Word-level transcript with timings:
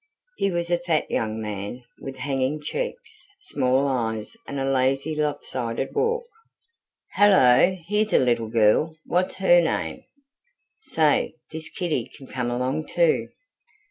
He 0.37 0.49
was 0.49 0.71
a 0.71 0.79
fat 0.79 1.11
young 1.11 1.39
man, 1.39 1.83
with 1.99 2.17
hanging 2.17 2.59
cheeks, 2.59 3.21
small 3.39 3.87
eyes, 3.87 4.35
and 4.47 4.59
a 4.59 4.65
lazy, 4.65 5.13
lopsided 5.13 5.93
walk. 5.93 6.23
"Hello 7.13 7.77
here's 7.85 8.11
a 8.11 8.17
little 8.17 8.49
girl! 8.49 8.97
What's 9.05 9.35
HER 9.35 9.61
name? 9.61 10.01
Say, 10.81 11.35
this 11.51 11.69
kiddy 11.69 12.09
can 12.17 12.25
come 12.25 12.49
along 12.49 12.87
too." 12.87 13.27